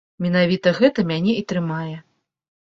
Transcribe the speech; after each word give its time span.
Менавіта 0.25 0.73
гэта 0.79 1.05
мяне 1.13 1.37
і 1.43 1.45
трымае. 1.55 1.95